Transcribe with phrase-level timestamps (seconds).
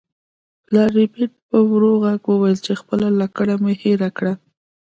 [0.65, 4.33] پلار ربیټ په ورو غږ وویل چې خپله لکړه مې هیره کړه